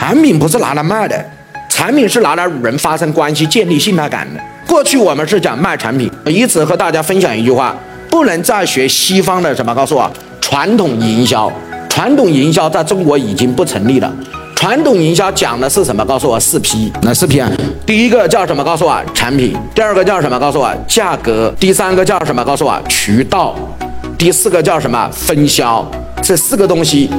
[0.00, 1.22] 产品不是拿来卖的，
[1.68, 4.40] 产品是拿来与人发生关系、建立信赖感的。
[4.66, 7.76] 过去我们是讲卖产品，以此和大家分享一句话：
[8.08, 9.74] 不能再学西方的什么？
[9.74, 10.10] 告诉我，
[10.40, 11.52] 传统营销，
[11.86, 14.10] 传统营销在中国已经不成立了。
[14.56, 16.02] 传统营销讲的是什么？
[16.06, 17.50] 告诉我四 P，哪四 P 啊？
[17.84, 18.64] 第一个叫什么？
[18.64, 19.54] 告诉我产品。
[19.74, 20.40] 第二个叫什么？
[20.40, 21.54] 告诉我价格。
[21.60, 22.42] 第三个叫什么？
[22.42, 23.54] 告诉我渠道。
[24.16, 25.10] 第四个叫什么？
[25.12, 25.86] 分销。
[26.22, 27.10] 这四个东西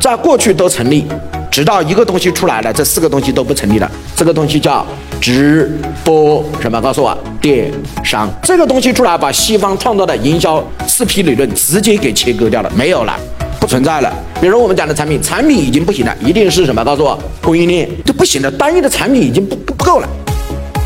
[0.00, 1.06] 在过去都成立，
[1.52, 3.88] 直到一个东西出来了，这四个东西都不成立了。
[4.16, 4.86] 这个东西叫
[5.20, 5.70] 直
[6.02, 6.80] 播，什么？
[6.80, 7.70] 告诉我电
[8.02, 8.26] 商。
[8.42, 13.14] 这个东西出来，把西方创造的营销四 P 理论直接给切割掉了，没有了。
[13.60, 14.10] 不存在了。
[14.40, 16.82] 比如我们讲的产品，产品已经不行了，一定是什么？
[16.82, 18.50] 告诉我，供应链就不行了。
[18.52, 20.08] 单一的产品已经不不不够了，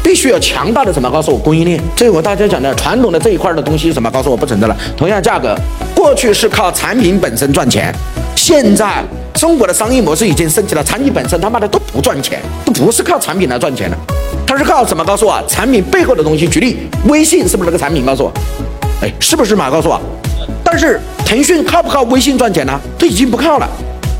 [0.02, 1.08] 必须要强大的什么？
[1.08, 1.80] 告诉我，供应链。
[1.94, 2.34] 这我大？
[2.34, 4.10] 家讲的传统的这一块的东西，什么？
[4.10, 4.76] 告诉我不存在了。
[4.96, 5.56] 同样价格，
[5.94, 7.94] 过去是靠产品本身赚钱，
[8.34, 9.02] 现在
[9.36, 13.96] 中国的商业模式已经升级了，产品本身他妈的都不赚钱，都不是靠产品来赚钱的，
[14.46, 15.04] 它是靠什么？
[15.04, 16.48] 告诉我，产品背后的东西。
[16.48, 18.04] 举例，微信是不是那个产品？
[18.06, 18.32] 告诉我，
[19.02, 19.70] 哎，是不是嘛？
[19.70, 20.00] 告诉我。
[20.64, 22.80] 但是腾讯靠不靠微信赚钱呢？
[22.98, 23.68] 它已经不靠了，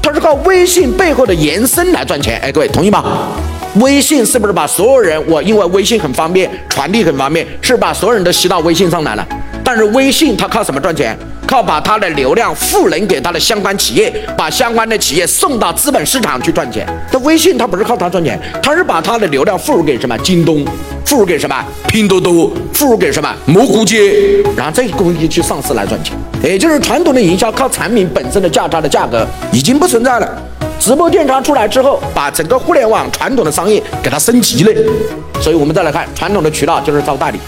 [0.03, 2.39] 它是靠微信背后的延伸来赚钱。
[2.43, 3.29] 哎，各位同意吗？
[3.77, 9.27] 微信是不是把所有人我因为微信很方便，传递很方便，是把所有人都吸到微信上来了？
[9.65, 11.17] 但是微信它靠什么赚钱？
[11.57, 16.87] 要把它的流量赋能给它的相关企业，把相关的企业送到资本市场去赚钱。
[17.11, 20.17] 这微信它不是靠它赚钱，它是把它的流量赋予给什么？
[20.19, 20.62] 京东，
[21.07, 21.65] 赋予给什么？
[21.89, 23.34] 拼多多，赋予给什么？
[23.47, 24.12] 蘑菇街，
[24.55, 26.15] 然后这个东西去上市来赚钱。
[26.43, 30.29] 也就是传统的营销靠产品本身的价差的价格已经不存在了。
[30.79, 34.71] 直播电商出来之后，把整个互联网传统的商业给它升级了。
[35.41, 37.39] 所以我们再来看传统的渠道就是招代理。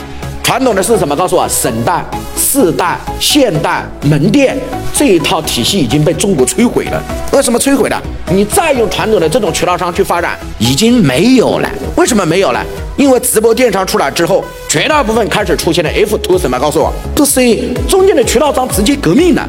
[0.49, 1.15] 传统的是什么？
[1.15, 2.03] 告诉我，省代、
[2.35, 4.57] 市代、县代、门店
[4.95, 7.03] 这一套体系已经被中国摧毁了。
[7.35, 8.03] 为什么摧毁了？
[8.31, 11.69] 你再用传统的这种渠道商去发展，已经没有了。
[11.97, 12.65] 为什么没有了？
[12.97, 16.59] 因为直播电商出来之后，绝大部分开始出现了 F to 什么？
[16.59, 19.47] 告诉我，不是中间的渠道商直接革命了。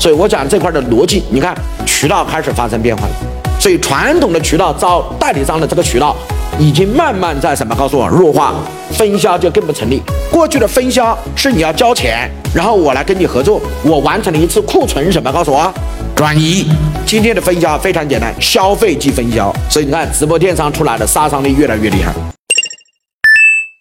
[0.00, 1.56] 所以我讲这块的逻辑，你看
[1.86, 3.12] 渠道开始发生变化了。
[3.60, 6.16] 所以传统的渠道招代理商的这个渠道。
[6.60, 7.74] 已经慢慢在什么？
[7.74, 8.52] 告诉我弱化，
[8.92, 10.02] 分销就更不成立。
[10.30, 15.32] 过去的分销是你要交钱，然后我来跟你合作，我完成了一次库存什么？
[15.32, 15.72] 告诉我
[16.14, 16.66] 转移。
[17.06, 19.50] 今天的分销非常简单，消费即分销。
[19.70, 22.12] 所以你看直播电商出来的杀伤力越来越厉害。